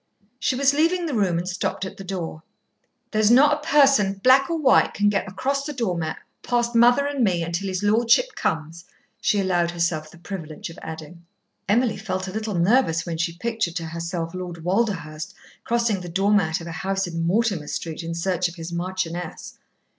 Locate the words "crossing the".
15.65-16.09